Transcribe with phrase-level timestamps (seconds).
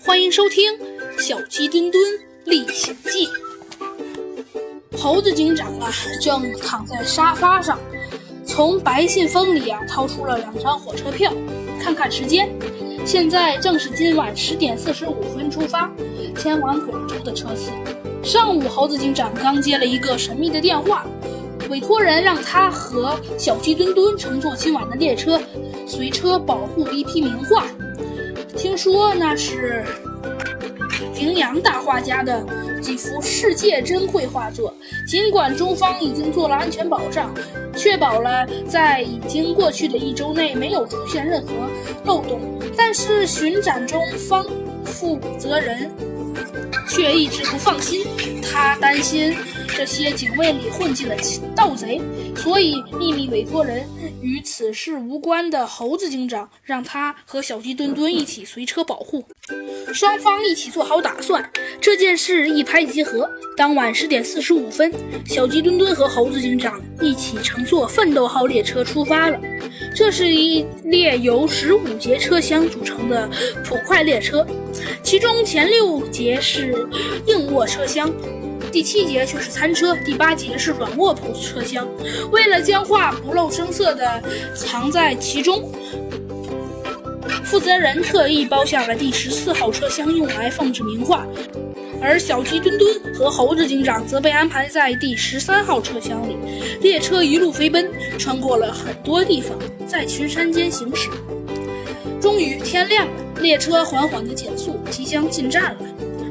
[0.00, 0.72] 欢迎收听
[1.20, 2.02] 《小鸡墩墩
[2.44, 3.26] 历险记》。
[4.96, 5.90] 猴子警长啊，
[6.20, 7.78] 正躺在沙发上，
[8.46, 11.32] 从白信封里啊掏出了两张火车票，
[11.82, 12.48] 看看时间，
[13.04, 15.90] 现在正是今晚十点四十五分出发，
[16.36, 17.72] 前往广州的车次。
[18.22, 21.04] 上午，猴子警长刚接了一个神秘的电话，
[21.68, 25.40] 委托人让他和小鸡墩墩乘坐今晚的列车，
[25.86, 27.66] 随车保护一批名画。
[28.58, 29.84] 听说那是
[31.14, 32.44] 羚羊大画家的
[32.82, 34.74] 几幅世界珍贵画作。
[35.06, 37.32] 尽管中方已经做了安全保障，
[37.76, 41.52] 确保了在已经过去的一周内没有出现任何
[42.04, 42.40] 漏洞，
[42.76, 44.44] 但是巡展中方
[44.84, 45.88] 负责人
[46.88, 48.04] 却一直不放心。
[48.42, 49.36] 他担心
[49.68, 51.14] 这些警卫里混进了
[51.54, 52.00] 盗贼，
[52.34, 53.86] 所以秘密委托人。
[54.20, 59.24] 与此事无关的猴子警长让他和小鸡墩墩一起随车保护，
[59.92, 61.50] 双方一起做好打算。
[61.80, 64.92] 这件事一拍即合，当晚十点四十五分，
[65.26, 69.38] 小鸡墩墩和猴子警长一起乘坐奋斗号列车出发了。
[69.94, 73.28] 这是一列由十五节车厢组成的
[73.64, 74.46] 普快列车，
[75.02, 76.88] 其中前六节是
[77.26, 78.12] 硬卧车厢。
[78.78, 81.84] 第七节却是餐车，第八节是软卧铺车厢。
[82.30, 84.22] 为了将画不露声色地
[84.54, 85.68] 藏在其中，
[87.44, 91.26] 负责人特意包下了第十四号车厢，用来放置名画。
[92.00, 96.36] 而小鸡墩墩和猴子警长则被安排在第十三号车厢里。
[96.80, 101.10] 列车一路飞奔，穿过了很多地方，在群山间行驶。
[102.20, 105.78] 终于天亮了，列车缓缓地减速，即将进站了。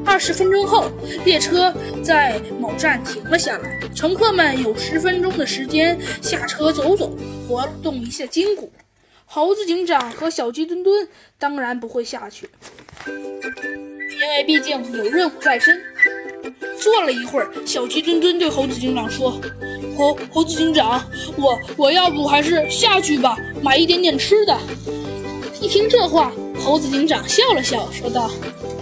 [0.08, 0.90] 二十分钟后，
[1.26, 7.14] 列车在某站停了下来，乘客们有十分钟的时间下车走走，
[7.46, 8.72] 活动一下筋骨。
[9.26, 11.06] 猴子警长和小鸡墩墩
[11.38, 12.48] 当然不会下去，
[13.06, 15.78] 因为毕竟有任务在身。
[16.80, 19.38] 坐了一会儿，小鸡墩墩对猴子警长说
[19.94, 21.04] ：“猴猴子警长，
[21.36, 24.58] 我我要不还是下去吧，买一点点吃的。”
[25.60, 26.32] 一听这话，
[26.68, 28.30] 猴子警长笑了笑，说道。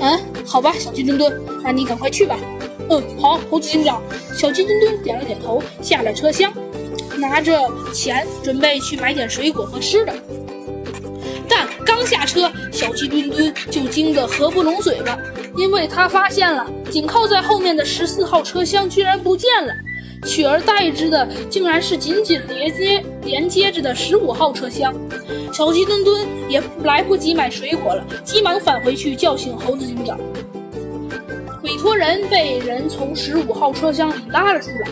[0.00, 2.36] 嗯，好吧，小鸡墩墩，那你赶快去吧。
[2.90, 4.02] 嗯，好，猴子警长。
[4.36, 6.52] 小鸡墩墩点了点头，下了车厢，
[7.16, 10.12] 拿着钱准备去买点水果和吃的。
[11.48, 15.16] 但刚下车，小鸡墩墩就惊得合不拢嘴了，
[15.56, 19.72] 因为他发现了紧靠在后面的十四号车厢居然不见了。
[20.24, 24.94] 取而代之的，竟然是紧紧连接连接着的十五号车厢。
[25.52, 30.18] 小鸡墩墩也来不及买水果了，急忙返回去叫醒猴子警长。
[31.62, 34.90] 委托人被人从十五号车厢里拉了出来，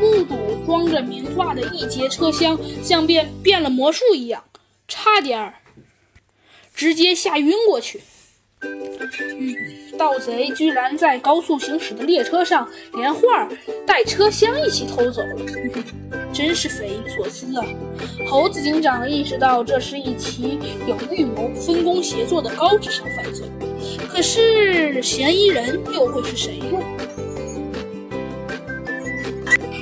[0.00, 0.36] 目睹
[0.66, 4.42] 装着名画的一节车厢像变变了魔术一样，
[4.86, 5.54] 差点儿
[6.74, 8.00] 直接吓晕过去。
[9.20, 9.54] 嗯，
[9.98, 13.48] 盗贼居然在高速行驶的列车上连画
[13.86, 15.36] 带车厢一起偷走了，
[16.32, 17.64] 真是匪夷所思啊！
[18.28, 23.46] 猴子警长意识到这是一起有预谋、分工协作的高智商犯罪，
[24.08, 26.78] 可是嫌疑人又会是谁呢？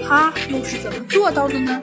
[0.08, 1.82] 他又是怎么做到的呢？